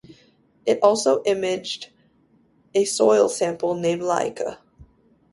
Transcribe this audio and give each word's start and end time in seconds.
It 0.65 0.79
also 0.81 1.21
imaged 1.25 1.91
a 2.73 2.85
soil 2.85 3.29
sample 3.29 3.75
named 3.75 4.01
"Laika". 4.01 4.57